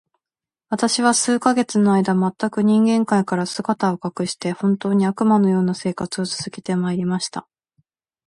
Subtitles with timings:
[0.69, 7.47] 私は数ヶ月の間、全く人間界から姿を隠して、本当に、悪魔の様な生活を続けて参りました。